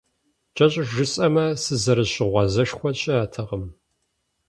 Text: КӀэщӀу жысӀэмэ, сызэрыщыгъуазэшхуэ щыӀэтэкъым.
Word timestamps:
КӀэщӀу 0.55 0.87
жысӀэмэ, 0.91 1.45
сызэрыщыгъуазэшхуэ 1.63 2.89
щыӀэтэкъым. 2.99 3.63